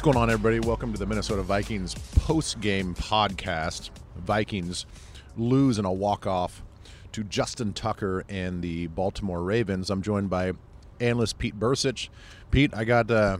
[0.00, 0.60] What's going on, everybody?
[0.66, 3.90] Welcome to the Minnesota Vikings post game podcast.
[4.16, 4.86] Vikings
[5.36, 6.62] lose in a walk off
[7.12, 9.90] to Justin Tucker and the Baltimore Ravens.
[9.90, 10.54] I'm joined by
[11.00, 12.08] analyst Pete Bercich.
[12.50, 13.36] Pete, I got uh,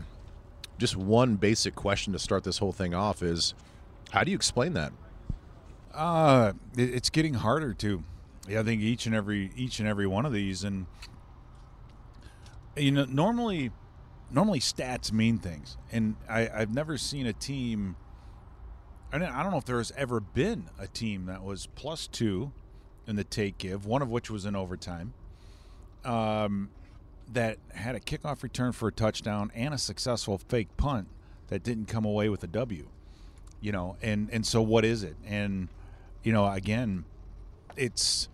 [0.77, 3.55] just one basic question to start this whole thing off: is
[4.11, 4.93] how do you explain that?
[5.95, 8.03] Uh, it's getting harder to.
[8.47, 10.85] Yeah, I think each and every each and every one of these, and
[12.77, 13.71] you know, normally
[14.33, 17.95] normally stats mean things, and I, I've never seen a team.
[19.13, 22.53] I don't, know if there has ever been a team that was plus two
[23.05, 25.13] in the take give, one of which was in overtime,
[26.05, 26.69] um,
[27.33, 31.09] that had a kickoff return for a touchdown and a successful fake punt
[31.47, 32.87] that didn't come away with a W.
[33.59, 35.15] You know, and and so what is it?
[35.25, 35.67] And
[36.23, 37.03] you know, again,
[37.75, 38.29] it's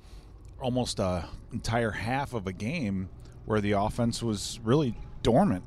[0.61, 3.09] almost a entire half of a game
[3.45, 5.63] where the offense was really dormant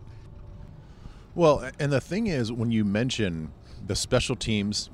[1.34, 3.52] well, and the thing is, when you mention
[3.86, 4.90] the special teams,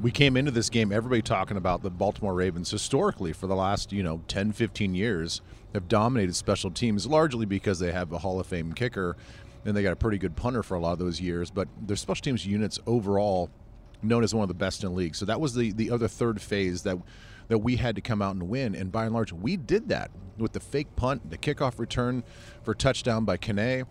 [0.00, 3.92] we came into this game, everybody talking about the Baltimore Ravens historically for the last,
[3.92, 5.40] you know, 10, 15 years
[5.74, 9.16] have dominated special teams largely because they have a Hall of Fame kicker
[9.64, 11.50] and they got a pretty good punter for a lot of those years.
[11.50, 13.50] But their special teams units overall
[14.02, 15.16] known as one of the best in the league.
[15.16, 16.98] So that was the, the other third phase that
[17.48, 18.74] that we had to come out and win.
[18.74, 22.22] And by and large, we did that with the fake punt, the kickoff return
[22.62, 23.86] for touchdown by Kane.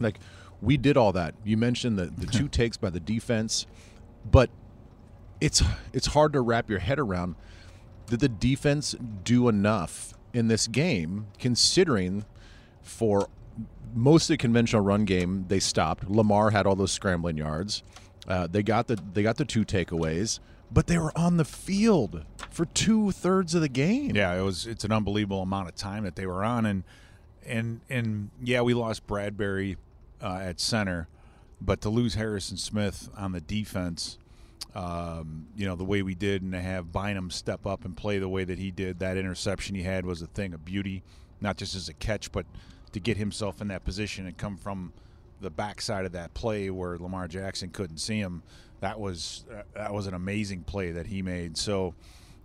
[0.00, 0.18] Like
[0.62, 1.34] we did all that.
[1.44, 3.66] You mentioned the, the two takes by the defense,
[4.28, 4.50] but
[5.40, 7.34] it's it's hard to wrap your head around.
[8.06, 8.94] Did the defense
[9.24, 12.24] do enough in this game, considering
[12.82, 13.28] for
[13.94, 16.08] mostly conventional run game they stopped.
[16.08, 17.82] Lamar had all those scrambling yards.
[18.28, 20.38] Uh, they got the they got the two takeaways,
[20.70, 24.14] but they were on the field for two thirds of the game.
[24.14, 24.66] Yeah, it was.
[24.66, 26.84] It's an unbelievable amount of time that they were on, and
[27.46, 29.76] and and yeah, we lost Bradbury
[30.22, 31.08] uh, at center,
[31.60, 34.18] but to lose Harrison Smith on the defense,
[34.74, 38.18] um, you know, the way we did, and to have Bynum step up and play
[38.18, 41.02] the way that he did, that interception he had was a thing of beauty,
[41.40, 42.46] not just as a catch, but
[42.92, 44.92] to get himself in that position and come from
[45.40, 48.42] the backside of that play where Lamar Jackson couldn't see him.
[48.80, 51.56] That was uh, that was an amazing play that he made.
[51.56, 51.94] So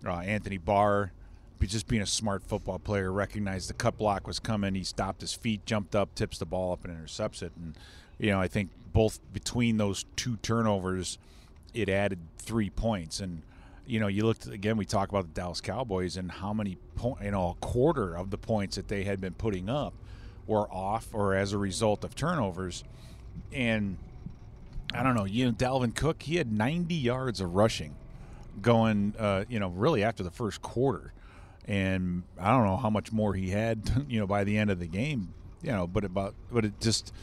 [0.06, 1.12] uh, Anthony Barr,
[1.62, 4.76] just being a smart football player, recognized the cut block was coming.
[4.76, 7.52] He stopped his feet, jumped up, tips the ball up, and intercepts it.
[7.56, 7.76] And
[8.20, 11.18] you know, I think both between those two turnovers,
[11.74, 13.20] it added three points.
[13.20, 13.42] And
[13.86, 14.78] you know, you looked again.
[14.78, 18.32] We talk about the Dallas Cowboys and how many point, you know, a quarter of
[18.32, 19.94] the points that they had been putting up
[20.48, 22.84] were off or as a result of turnovers.
[23.52, 23.98] And
[24.94, 27.96] I don't know, you know, Dalvin Cook, he had 90 yards of rushing
[28.62, 31.12] going, uh, you know, really after the first quarter
[31.68, 34.80] and I don't know how much more he had, you know, by the end of
[34.80, 37.14] the game, you know, but about, but it just,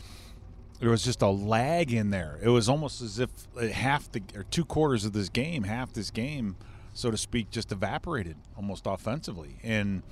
[0.80, 2.38] there was just a lag in there.
[2.42, 5.92] It was almost as if uh, half the or two quarters of this game, half
[5.92, 6.56] this game,
[6.92, 9.58] so to speak, just evaporated almost offensively.
[9.62, 10.02] And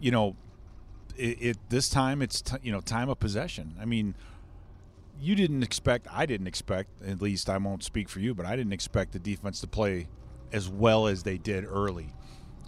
[0.00, 0.36] you know,
[1.16, 3.76] it, it this time it's t- you know time of possession.
[3.80, 4.16] I mean,
[5.20, 8.56] you didn't expect, I didn't expect, at least I won't speak for you, but I
[8.56, 10.08] didn't expect the defense to play
[10.52, 12.12] as well as they did early.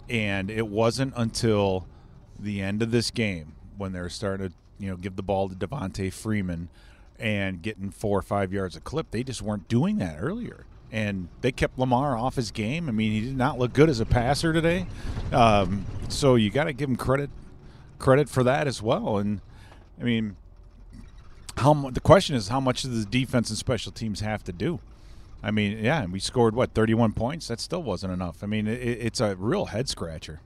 [0.09, 1.87] And it wasn't until
[2.39, 5.49] the end of this game when they were starting to, you know, give the ball
[5.49, 6.69] to Devonta Freeman
[7.19, 9.11] and getting four or five yards a clip.
[9.11, 10.65] They just weren't doing that earlier.
[10.91, 12.87] And they kept Lamar off his game.
[12.87, 14.85] I mean, he did not look good as a passer today.
[15.31, 17.29] Um, so you got to give him credit
[17.97, 19.17] credit for that as well.
[19.17, 19.41] And
[19.99, 20.35] I mean,
[21.57, 24.79] how the question is how much does the defense and special teams have to do?
[25.43, 27.49] I mean, yeah, and we scored what 31 points.
[27.49, 28.43] That still wasn't enough.
[28.43, 30.39] I mean, it, it's a real head scratcher.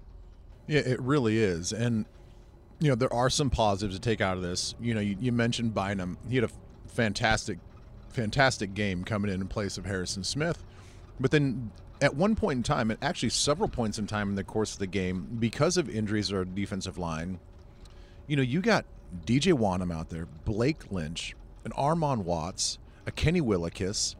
[0.65, 1.71] Yeah, it really is.
[1.71, 2.05] And
[2.79, 4.75] you know, there are some positives to take out of this.
[4.79, 6.17] You know, you, you mentioned Bynum.
[6.27, 6.49] He had a
[6.87, 7.59] fantastic,
[8.09, 10.63] fantastic game coming in in place of Harrison Smith.
[11.19, 11.71] But then
[12.01, 14.79] at one point in time, and actually several points in time in the course of
[14.79, 17.39] the game, because of injuries or defensive line,
[18.27, 18.85] you know, you got
[19.25, 21.35] DJ Wonnum out there, Blake Lynch,
[21.65, 24.15] an Armon Watts, a Kenny Willekes,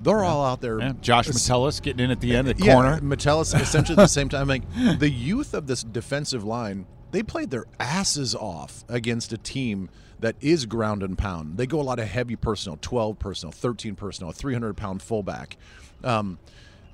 [0.00, 0.28] they're yeah.
[0.28, 0.80] all out there.
[0.80, 0.92] Yeah.
[1.00, 3.00] Josh Metellus getting in at the end, of the yeah, corner.
[3.00, 4.48] Metellus essentially at the same time.
[4.48, 4.62] Like
[4.98, 9.90] the youth of this defensive line, they played their asses off against a team
[10.20, 11.56] that is ground and pound.
[11.56, 15.56] They go a lot of heavy personnel, 12 personnel, 13 personnel, 300 pound fullback.
[16.02, 16.38] Um,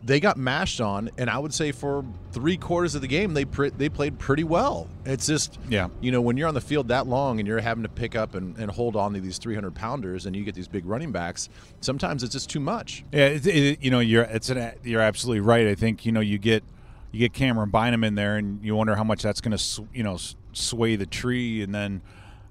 [0.03, 3.45] they got mashed on, and I would say for three quarters of the game, they
[3.45, 4.89] they played pretty well.
[5.05, 7.83] It's just, yeah, you know, when you're on the field that long and you're having
[7.83, 10.69] to pick up and, and hold on to these 300 pounders, and you get these
[10.69, 11.49] big running backs,
[11.81, 13.05] sometimes it's just too much.
[13.13, 15.67] Yeah, it, it, you know, you're it's an, you're absolutely right.
[15.67, 16.63] I think you know you get
[17.11, 20.05] you get Camryn Bynum in there, and you wonder how much that's going to you
[20.05, 20.19] know
[20.53, 22.03] sway the tree, and then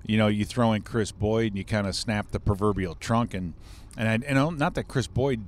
[0.06, 3.34] you know you throw in Kris Boyd, and you kind of snap the proverbial trunk,
[3.34, 3.54] and
[3.98, 5.42] And I, you know, not that Kris Boyd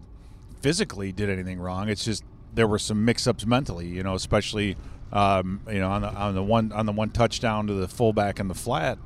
[0.61, 1.89] physically did anything wrong.
[1.89, 2.23] It's just
[2.53, 3.87] there were some mix-ups mentally.
[3.87, 4.77] You know, especially
[5.11, 8.39] um, you know on the on the one on the one touchdown to the fullback
[8.39, 8.97] in the flat.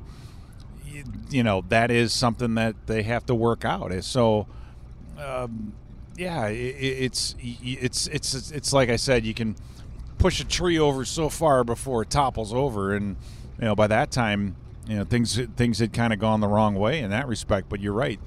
[0.86, 3.92] You, you know that is something that they have to work out.
[4.04, 4.46] So.
[5.16, 5.74] Um,
[6.16, 9.56] yeah, it, it's it's it's it's like I said, you can
[10.18, 13.16] push a tree over so far before it topples over, and
[13.58, 14.56] you know by that time,
[14.86, 17.68] you know things things had kind of gone the wrong way in that respect.
[17.68, 18.20] But you're right,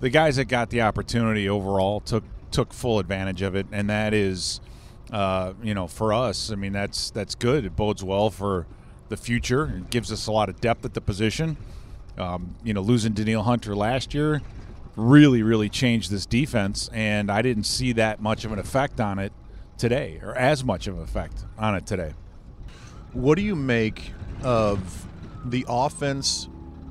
[0.00, 4.14] the guys that got the opportunity overall took took full advantage of it, and that
[4.14, 4.60] is,
[5.12, 6.50] uh, you know, for us.
[6.50, 7.64] I mean, that's that's good.
[7.64, 8.66] It bodes well for
[9.08, 9.72] the future.
[9.76, 11.56] It gives us a lot of depth at the position.
[12.16, 14.42] Um, you know, losing Danielle Hunter last year
[14.96, 19.18] really, really changed this defense, and I didn't see that much of an effect on
[19.20, 19.32] it
[19.78, 22.12] today, or as much of an effect on it today.
[23.12, 24.12] What do you make
[24.42, 25.06] of
[25.44, 26.48] the offense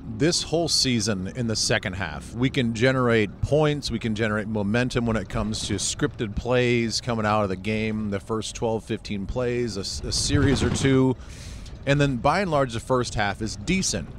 [0.07, 2.33] this whole season in the second half?
[2.33, 7.25] We can generate points, we can generate momentum when it comes to scripted plays coming
[7.25, 11.15] out of the game, the first 12, 15 plays, a, a series or two.
[11.85, 14.09] And then by and large, the first half is decent.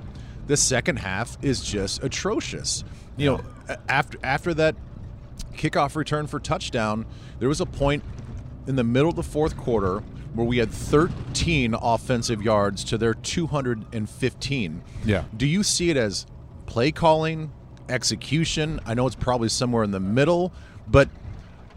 [0.47, 2.85] The second half is just atrocious.
[3.17, 3.41] You know,
[3.89, 4.77] after after that
[5.55, 7.05] kickoff return for touchdown,
[7.39, 8.03] there was a point
[8.67, 10.03] in the middle of the fourth quarter
[10.35, 14.83] where we had 13 offensive yards to their 215.
[15.05, 15.25] Yeah.
[15.37, 16.27] Do you see it as
[16.67, 17.53] play calling,
[17.89, 18.81] execution?
[18.87, 20.53] I know it's probably somewhere in the middle,
[20.87, 21.09] but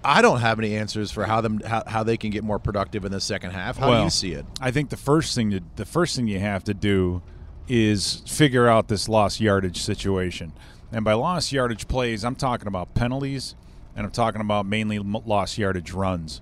[0.04, 3.06] I don't have any answers for how them how, how they can get more productive
[3.06, 3.78] in the second half.
[3.78, 4.46] How well, do you see it?
[4.60, 7.22] I think the first thing to, the first thing you have to do
[7.68, 10.54] is figure out this lost yardage situation.
[10.92, 13.56] And by lost yardage plays, I'm talking about penalties
[13.96, 16.42] and I'm talking about mainly lost yardage runs.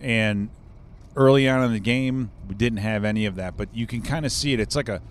[0.00, 0.48] And
[1.16, 4.24] early on in the game, we didn't have any of that, but you can kind
[4.24, 4.60] of see it.
[4.60, 5.02] It's like a,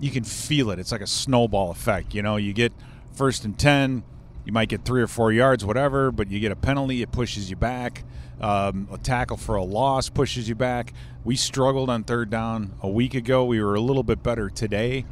[0.00, 0.78] you can feel it.
[0.78, 2.14] It's like a snowball effect.
[2.14, 2.72] You know, you get
[3.12, 4.02] first and 10,
[4.44, 7.50] you might get three or four yards, whatever, but you get a penalty, it pushes
[7.50, 8.04] you back.
[8.40, 10.92] Um, a tackle for a loss pushes you back.
[11.24, 13.44] We struggled on third down a week ago.
[13.44, 15.04] We were a little bit better today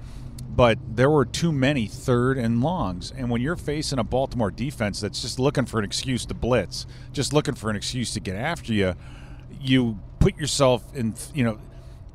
[0.57, 3.13] but there were too many third and longs.
[3.15, 6.87] And when you're facing a Baltimore defense that's just looking for an excuse to blitz,
[7.13, 8.95] just looking for an excuse to get after you,
[9.61, 11.15] you put yourself in.
[11.35, 11.59] You know,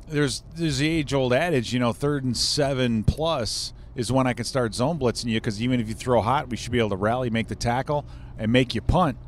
[0.08, 1.72] there's there's the age old adage.
[1.72, 5.60] You know, third and seven plus is when I can start zone blitzing you because
[5.62, 8.04] even if you throw hot, we should be able to rally, make the tackle,
[8.38, 9.18] and make you punt.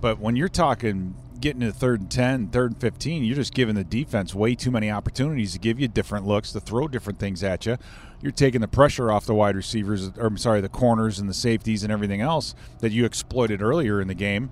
[0.00, 3.74] But when you're talking getting to third and 10, third and 15, you're just giving
[3.74, 7.42] the defense way too many opportunities to give you different looks, to throw different things
[7.42, 7.76] at you
[8.24, 11.34] you're taking the pressure off the wide receivers, or I'm sorry, the corners and the
[11.34, 14.50] safeties and everything else that you exploited earlier in the game,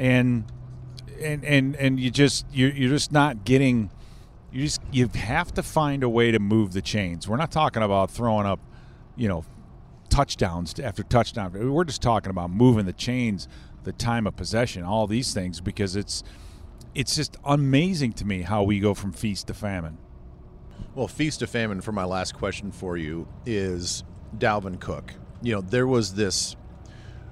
[0.00, 0.44] and
[1.20, 3.90] and and and you just you're, you're just not getting.
[4.52, 7.26] You just you have to find a way to move the chains.
[7.26, 8.60] We're not talking about throwing up,
[9.16, 9.44] you know,
[10.10, 11.52] touchdowns after touchdown.
[11.52, 13.48] We're just talking about moving the chains,
[13.82, 16.22] the time of possession, all these things because it's
[16.94, 19.98] it's just amazing to me how we go from feast to famine.
[20.94, 24.04] Well, feast of famine for my last question for you is
[24.38, 25.14] Dalvin Cook.
[25.42, 26.54] You know, there was this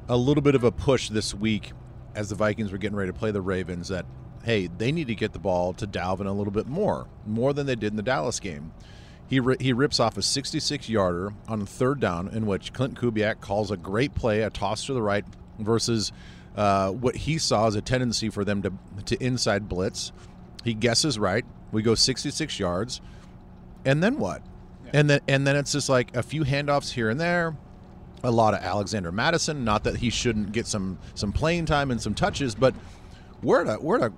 [0.08, 1.72] a little bit of a push this week
[2.14, 4.06] as the Vikings were getting ready to play the Ravens that
[4.44, 7.64] hey, they need to get the ball to Dalvin a little bit more, more than
[7.66, 8.72] they did in the Dallas game.
[9.28, 13.70] He, he rips off a 66 yarder on third down in which Klint Kubiak calls
[13.70, 15.24] a great play, a toss to the right,
[15.60, 16.10] versus
[16.56, 18.72] uh, what he saw as a tendency for them to,
[19.04, 20.10] to inside blitz.
[20.64, 21.44] He guesses right.
[21.70, 23.00] We go 66 yards
[23.84, 24.42] and then what?
[24.84, 24.90] Yeah.
[24.94, 27.56] And then and then it's just like a few handoffs here and there,
[28.22, 29.64] a lot of Alexander Mattison.
[29.64, 32.74] Not that he shouldn't get some some playing time and some touches, but
[33.42, 34.12] we're at a, we're at a,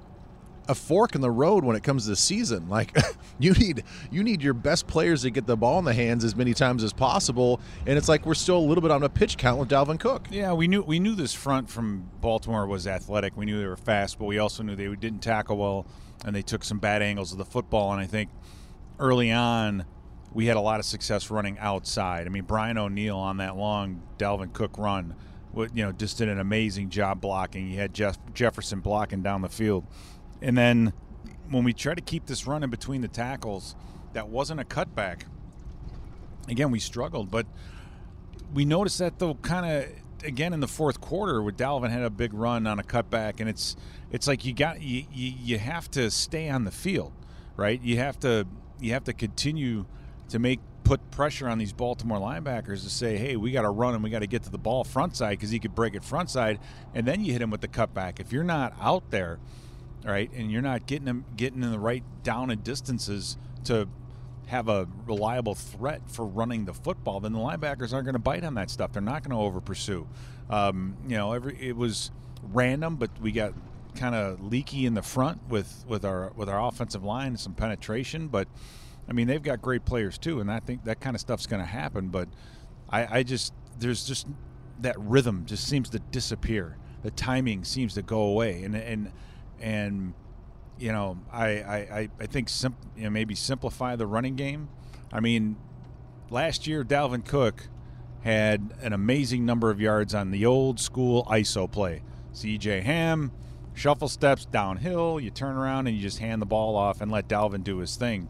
[0.69, 2.69] a fork in the road when it comes to the season.
[2.75, 2.97] Like
[3.39, 6.37] you need you need your best players to get the ball in the hands as
[6.37, 9.37] many times as possible, and it's like we're still a little bit on a pitch
[9.39, 10.27] count with Dalvin Cook.
[10.31, 13.37] Yeah, we knew we knew this front from Baltimore was athletic.
[13.37, 15.87] We knew they were fast, but we also knew they didn't tackle well,
[16.25, 17.93] and they took some bad angles of the football.
[17.93, 18.31] And I think
[18.99, 19.85] early on,
[20.35, 22.27] we had a lot of success running outside.
[22.27, 25.15] I mean, Brian O'Neill on that long Dalvin Cook run,
[25.57, 27.69] you know, just did an amazing job blocking.
[27.69, 29.87] He had Jeff Jefferson blocking down the field,
[30.43, 30.93] and then
[31.51, 33.77] when we tried to keep this run in between the tackles,
[34.13, 35.23] that wasn't a cutback.
[36.49, 37.47] Again, we struggled, but
[38.53, 42.11] we noticed that though, kind of again in the fourth quarter, where Dalvin had a
[42.11, 43.77] big run on a cutback, and it's
[44.11, 47.13] it's like you got you, you, you have to stay on the field,
[47.57, 47.81] right?
[47.81, 48.47] You have to
[48.81, 49.87] you have to continue
[50.29, 53.95] to make put pressure on these Baltimore linebackers to say, hey, we got to run
[53.95, 56.05] and we got to get to the ball front side because he could break it
[56.05, 56.61] front side,
[56.95, 58.21] and then you hit him with the cutback.
[58.21, 59.39] If you're not out there,
[60.05, 63.89] right, and you're not getting him getting in the right down and distances to
[64.47, 68.45] have a reliable threat for running the football, then the linebackers aren't going to bite
[68.45, 68.93] on that stuff.
[68.93, 70.07] They're not going to over pursue.
[70.51, 72.11] Um, you know, every it was
[72.53, 73.55] random, but we got
[73.97, 78.29] kind of leaky in the front with with our with our offensive line some penetration.
[78.29, 78.49] But
[79.09, 81.61] I mean, they've got great players too, and I think that kind of stuff's going
[81.61, 82.09] to happen.
[82.09, 82.29] But
[82.89, 84.27] I, I just there's just
[84.81, 86.77] that rhythm just seems to disappear.
[87.03, 89.13] The timing seems to go away, and and
[89.61, 90.15] and
[90.79, 94.69] you know, I I, I think sim- you know, maybe simplify the running game.
[95.13, 95.57] I mean,
[96.31, 97.69] last year Dalvin Cook
[98.23, 102.03] had an amazing number of yards on the old school ISO play.
[102.33, 103.31] CJ Ham
[103.75, 107.29] shuffle steps downhill, you turn around and you just hand the ball off and let
[107.29, 108.29] Dalvin do his thing.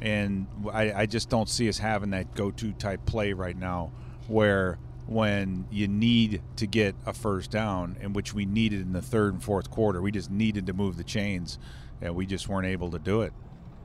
[0.00, 3.92] And I, I just don't see us having that go-to type play right now,
[4.28, 9.02] where when you need to get a first down, in which we needed in the
[9.02, 10.00] third and fourth quarter.
[10.00, 11.58] We just needed to move the chains,
[12.00, 13.32] and we just weren't able to do it.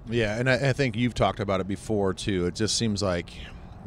[0.08, 2.46] Yeah, and I, I think you've talked about it before too.
[2.46, 3.32] It just seems like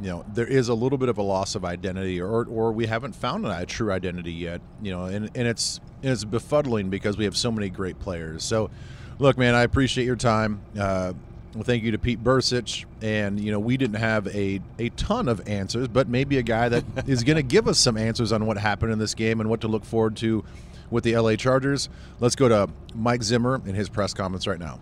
[0.01, 2.87] you know there is a little bit of a loss of identity or or we
[2.87, 7.17] haven't found a true identity yet you know and, and it's and it's befuddling because
[7.17, 8.71] we have so many great players so
[9.19, 11.13] look man i appreciate your time uh,
[11.59, 12.85] well, thank you to Pete Bercich.
[13.03, 16.69] And, you know, we didn't have a, a ton of answers, but maybe a guy
[16.69, 19.51] that is going to give us some answers on what happened in this game and
[19.51, 20.45] what to look forward to
[20.89, 21.89] with the LA Chargers.
[22.21, 24.79] Let's go to Mike Zimmer and his press comments right now.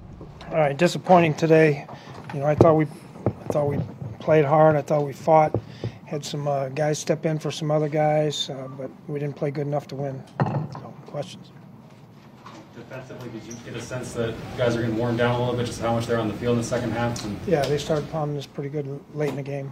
[0.50, 1.87] All right, disappointing today.
[2.35, 3.78] You know, I thought we, I thought we
[4.21, 4.76] played hard.
[4.76, 5.59] I thought we fought.
[6.04, 9.50] Had some uh, guys step in for some other guys, uh, but we didn't play
[9.50, 10.23] good enough to win.
[10.75, 11.50] So, questions
[12.76, 15.66] defensively, did you get a sense that guys are getting worn down a little bit,
[15.66, 17.25] just how much they're on the field in the second half?
[17.25, 19.68] And Yeah, they started pounding us pretty good late in the game.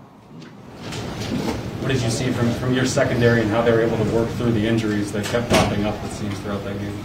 [1.80, 4.28] what did you see from, from your secondary and how they were able to work
[4.30, 6.98] through the injuries that kept popping up, it seems, throughout that game?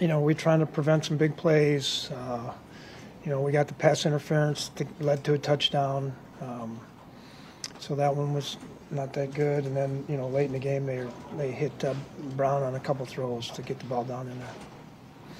[0.00, 2.10] You know, we're trying to prevent some big plays.
[2.10, 2.52] Uh,
[3.24, 6.12] you know, we got the pass interference that led to a touchdown.
[6.40, 6.80] Um,
[7.78, 8.56] so that one was
[8.92, 9.64] not that good.
[9.64, 11.06] And then, you know, late in the game, they
[11.36, 11.94] they hit uh,
[12.36, 14.54] Brown on a couple throws to get the ball down in there.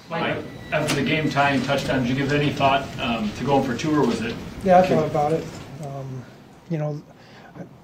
[0.09, 3.75] Mike, after the game tying touchdown, did you give any thought um, to going for
[3.75, 4.35] two, or was it?
[4.63, 5.45] Yeah, I thought about it.
[5.85, 6.25] Um,
[6.69, 7.01] you know,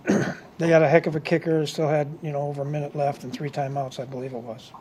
[0.58, 1.66] they had a heck of a kicker.
[1.66, 4.72] Still had you know over a minute left and three timeouts, I believe it was.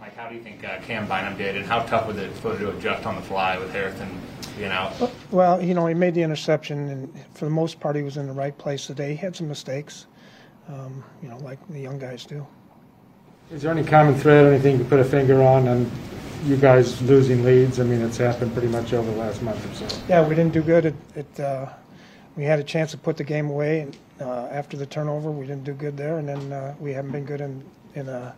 [0.00, 2.52] Mike, how do you think uh, Cam Bynum did, and how tough was it for
[2.52, 4.20] him to adjust on the fly with Harrison
[4.56, 4.92] being out?
[5.30, 8.26] Well, you know, he made the interception, and for the most part, he was in
[8.26, 9.10] the right place today.
[9.10, 10.06] He had some mistakes,
[10.68, 12.46] um, you know, like the young guys do.
[13.52, 15.90] Is there any common thread, anything you can put a finger on, on
[16.44, 17.78] you guys losing leads?
[17.78, 20.02] I mean, it's happened pretty much over the last month or so.
[20.08, 20.86] Yeah, we didn't do good.
[20.86, 21.68] It, it uh,
[22.36, 25.30] we had a chance to put the game away and, uh, after the turnover.
[25.30, 27.62] We didn't do good there, and then uh, we haven't been good in
[27.94, 28.34] in a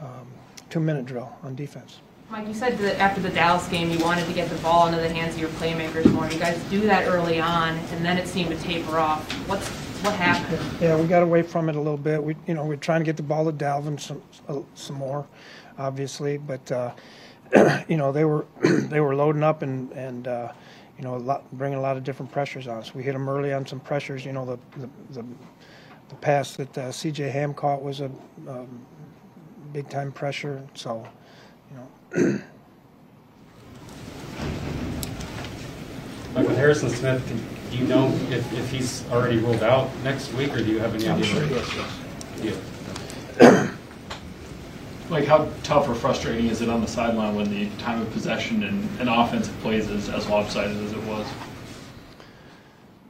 [0.00, 0.26] um,
[0.70, 2.00] two-minute drill on defense.
[2.32, 4.98] Mike, you said that after the Dallas game, you wanted to get the ball into
[4.98, 6.26] the hands of your playmakers more.
[6.30, 9.30] You guys do that early on, and then it seemed to taper off.
[9.46, 9.68] What's
[10.02, 10.58] what happened?
[10.80, 12.24] Yeah, we got away from it a little bit.
[12.24, 15.26] We, you know, we're trying to get the ball to Dalvin some uh, some more,
[15.76, 16.94] obviously, but uh,
[17.86, 20.52] you know they were they were loading up and and uh,
[20.96, 22.94] you know a lot, bringing a lot of different pressures on us.
[22.94, 24.24] We hit them early on some pressures.
[24.24, 24.88] You know the the,
[25.20, 25.26] the,
[26.08, 27.28] the pass that uh, C.J.
[27.28, 28.10] Ham caught was a
[28.48, 28.86] um,
[29.74, 30.66] big time pressure.
[30.72, 31.06] So.
[36.34, 37.22] Like with Harrison Smith,
[37.70, 40.94] do you know if, if he's already ruled out next week, or do you have
[40.94, 41.24] any idea?
[41.24, 41.54] sure he
[42.48, 42.56] is,
[43.40, 43.68] Yeah.
[45.10, 48.62] Like, how tough or frustrating is it on the sideline when the time of possession
[48.62, 51.26] and, and offensive plays is as lopsided as it was?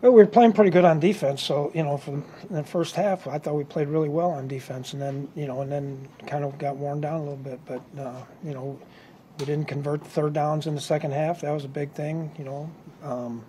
[0.02, 2.64] Well, we were playing pretty good on defense, so you know, for the, in the
[2.64, 5.71] first half, I thought we played really well on defense, and then you know, and
[5.71, 7.61] then kind of got worn down a little bit.
[7.64, 8.76] But uh, you know,
[9.38, 11.40] we didn't convert third downs in the second half.
[11.42, 12.32] That was a big thing.
[12.37, 12.71] You know,
[13.04, 13.44] um,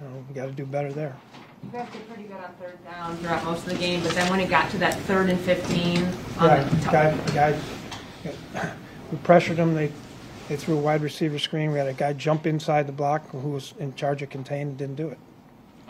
[0.00, 1.16] you know we got to do better there.
[1.64, 4.30] You guys did pretty good on third down throughout most of the game, but then
[4.30, 7.60] when it got to that third and 15, on Right, the top, guy,
[8.24, 8.74] guy,
[9.10, 9.74] we pressured them.
[9.74, 9.90] They
[10.48, 11.72] they threw a wide receiver screen.
[11.72, 14.78] We had a guy jump inside the block who was in charge of contain and
[14.78, 15.18] didn't do it.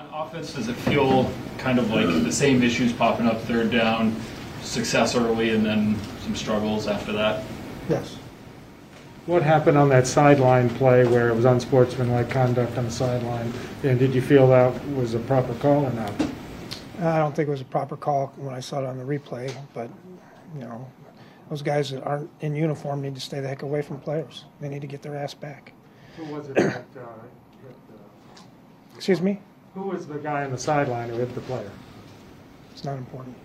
[0.01, 4.17] On offense, does it feel kind of like the same issues popping up third down,
[4.63, 7.45] success early, and then some struggles after that?
[7.89, 8.17] Yes.
[9.27, 13.53] What happened on that sideline play where it was unsportsmanlike conduct on the sideline?
[13.83, 16.13] And did you feel that was a proper call or not?
[17.01, 19.55] I don't think it was a proper call when I saw it on the replay,
[19.75, 19.91] but
[20.55, 20.91] you know,
[21.51, 24.47] those guys that aren't in uniform need to stay the heck away from players.
[24.63, 25.75] They need to get their ass back.
[26.17, 27.01] Who was it that, uh,
[27.67, 27.77] hit
[28.97, 29.41] Excuse me?
[29.75, 31.71] The, who was the guy on the sideline who hit the player?
[32.73, 33.37] It's not important.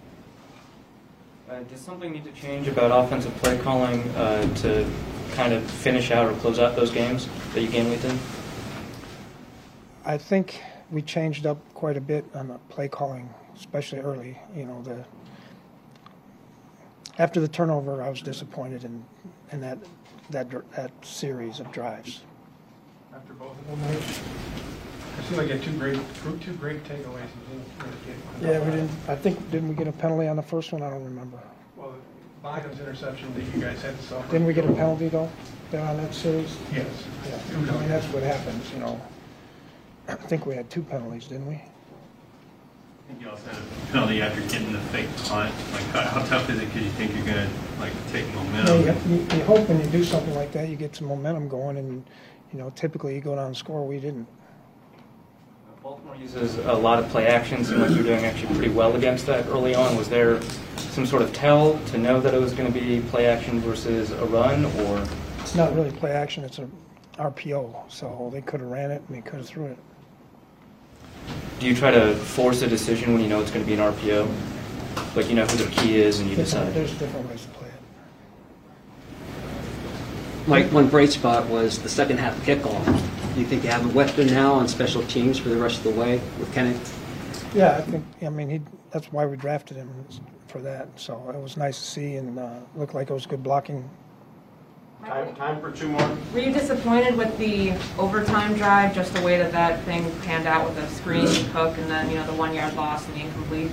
[1.50, 4.90] Uh, does something need to change about offensive play calling uh, to
[5.34, 8.18] kind of finish out or close out those games that you game lead in?
[10.06, 14.40] I think we changed up quite a bit on the play calling, especially early.
[14.56, 15.04] You know, the
[17.18, 19.04] after the turnover, I was disappointed in
[19.52, 19.78] in that
[20.32, 22.22] that that series of drives.
[23.14, 24.75] after both of them, right?
[25.18, 26.00] It seemed like you had two great,
[26.42, 27.30] two great takeaways.
[27.32, 28.92] You didn't really get- Yeah, we didn't.
[29.08, 30.82] I think didn't we get a penalty on the first one?
[30.84, 31.40] I don't remember.
[31.78, 31.94] Well,
[32.44, 34.32] Bogdan's interception that you guys had to suffer.
[34.32, 35.30] Didn't we get a penalty though
[35.72, 36.58] there on that series?
[36.74, 36.86] Yes.
[37.28, 37.60] Yeah.
[37.60, 38.72] Was I mean, that's what happens.
[38.74, 39.02] You know.
[40.08, 41.56] I think we had two penalties, didn't we?
[41.56, 45.54] I think you also had a penalty after getting the fake punt.
[45.74, 48.36] Like, how, how tough is it because you think you're going to, like, take Yeah,
[48.36, 48.80] momentum?
[49.12, 51.78] you, you, you hope when you do something like that, you get some momentum going,
[51.78, 52.04] and
[52.52, 53.86] you know, typically you go down and score.
[53.88, 54.28] We didn't.
[55.96, 57.64] Baltimore uses a lot of play action.
[57.64, 59.96] Seemed like you were doing actually pretty well against that early on.
[59.96, 60.42] Was there
[60.78, 64.12] some sort of tell to know that it was going to be play action versus
[64.12, 65.02] a run, or
[65.40, 66.44] It's not really play action.
[66.44, 66.68] It's a
[67.18, 67.90] RPO.
[67.90, 69.78] So they could have ran it and they could have threw it.
[71.60, 73.94] do you try to force a decision when you know it's going to be an
[73.94, 74.28] RPO?
[75.16, 76.74] Like you know who the key is, and you Different, decide.
[76.74, 77.74] there's different ways to play it.
[80.48, 82.84] Mike, one bright spot was the second half kickoff.
[83.36, 85.84] Do you think you have a weapon now on special teams for the rest of
[85.84, 87.54] the way with Kenneth?
[87.54, 88.06] Yeah, I think.
[88.26, 88.62] I mean, he.
[88.92, 89.90] That's why we drafted him
[90.48, 90.88] for that.
[90.96, 93.90] So it was nice to see, and uh, looked like it was good blocking.
[95.06, 96.18] Time, time for two more.
[96.34, 100.66] Were you disappointed with the overtime drive, just the way that that thing panned out
[100.66, 103.72] with the screen hook and then, you know, the one-yard loss and the incomplete?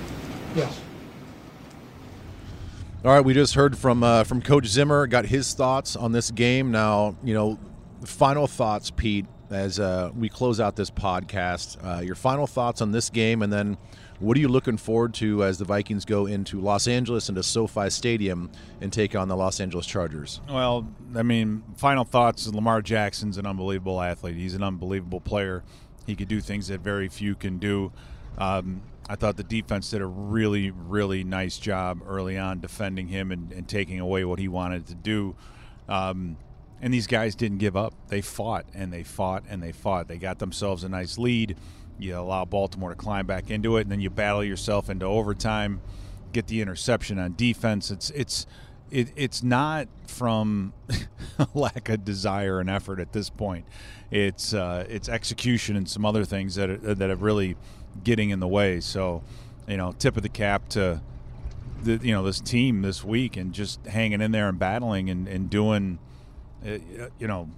[0.55, 0.79] Yes.
[3.05, 5.07] All right, we just heard from uh, from Coach Zimmer.
[5.07, 6.69] Got his thoughts on this game.
[6.69, 7.57] Now, you know,
[8.03, 11.77] final thoughts, Pete, as uh, we close out this podcast.
[11.83, 13.77] Uh, your final thoughts on this game, and then
[14.19, 17.89] what are you looking forward to as the Vikings go into Los Angeles into SoFi
[17.89, 18.49] Stadium
[18.81, 20.39] and take on the Los Angeles Chargers?
[20.47, 22.47] Well, I mean, final thoughts.
[22.47, 24.35] Lamar Jackson's an unbelievable athlete.
[24.35, 25.63] He's an unbelievable player.
[26.05, 27.91] He could do things that very few can do.
[28.37, 33.31] Um, I thought the defense did a really, really nice job early on defending him
[33.31, 35.35] and, and taking away what he wanted to do.
[35.89, 36.37] Um,
[36.81, 37.93] and these guys didn't give up.
[38.09, 40.07] They fought and they fought and they fought.
[40.07, 41.57] They got themselves a nice lead.
[41.99, 45.81] You allow Baltimore to climb back into it, and then you battle yourself into overtime,
[46.31, 47.91] get the interception on defense.
[47.91, 48.45] It's it's
[48.91, 50.73] it, it's not from
[51.53, 53.65] lack of desire and effort at this point.
[54.11, 57.55] It's uh, it's execution and some other things that are, that are really
[58.03, 58.79] getting in the way.
[58.79, 59.23] So,
[59.67, 61.01] you know, tip of the cap to
[61.81, 65.27] the, you know this team this week and just hanging in there and battling and,
[65.27, 65.99] and doing
[66.63, 67.49] you know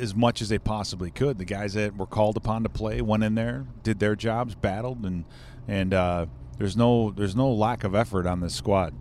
[0.00, 1.38] as much as they possibly could.
[1.38, 5.04] The guys that were called upon to play went in there, did their jobs, battled,
[5.04, 5.24] and
[5.68, 6.26] and uh,
[6.58, 8.94] there's no there's no lack of effort on this squad.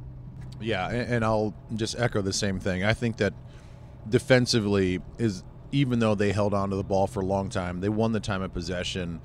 [0.59, 2.83] Yeah, and, and I'll just echo the same thing.
[2.83, 3.33] I think that
[4.07, 7.89] defensively is even though they held on to the ball for a long time, they
[7.89, 9.21] won the time of possession.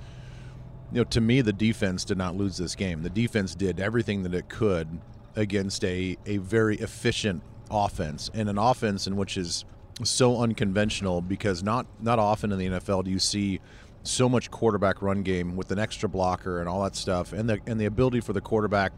[0.93, 3.03] You know, to me, the defense did not lose this game.
[3.03, 5.01] The defense did everything that it could
[5.37, 9.65] against a, a very efficient offense and an offense in which is
[10.05, 13.61] so unconventional because not not often in the NFL do you see
[14.03, 17.61] so much quarterback run game with an extra blocker and all that stuff and the
[17.67, 18.93] and the ability for the quarterback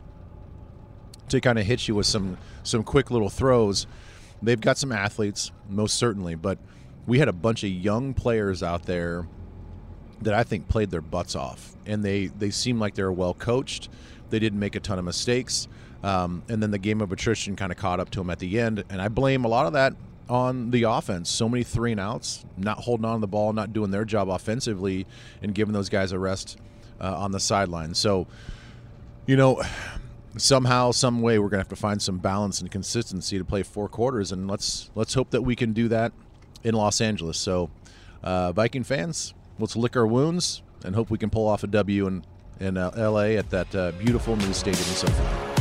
[1.33, 3.87] to kind of hit you with some some quick little throws.
[4.43, 6.59] They've got some athletes, most certainly, but
[7.07, 9.27] we had a bunch of young players out there
[10.21, 13.35] that I think played their butts off, and they they seem like they were well
[13.35, 13.89] coached.
[14.31, 15.69] They didn't make a ton of mistakes,
[16.03, 18.61] um, and then the game of attrition kind of caught up to them at the
[18.61, 18.85] end.
[18.89, 19.95] And I blame a lot of that
[20.29, 21.31] on the offense.
[21.31, 24.29] So many three and outs, not holding on to the ball, not doing their job
[24.29, 25.07] offensively,
[25.43, 26.59] and giving those guys a rest
[27.01, 27.95] uh, on the sideline.
[27.95, 28.27] So,
[29.27, 29.63] you know,
[30.37, 33.89] somehow, some way, we're gonna have to find some balance and consistency to play four
[33.89, 36.13] quarters, and let's let's hope that we can do that
[36.65, 37.39] in Los Angeles.
[37.39, 37.71] So,
[38.23, 42.07] uh, Viking fans, let's lick our wounds and hope we can pull off a W
[42.07, 42.25] in
[42.61, 43.37] in uh, L.A.
[43.37, 45.52] at that uh, beautiful new stadium in SoFi.